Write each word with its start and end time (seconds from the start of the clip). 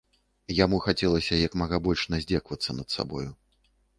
Яму 0.59 0.79
хацелася 0.85 1.33
як 1.41 1.57
мага 1.63 1.79
больш 1.87 2.01
наздзекавацца 2.13 2.71
над 2.81 2.87
сабою. 2.95 3.29